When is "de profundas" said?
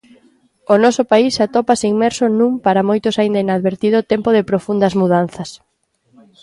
4.35-4.93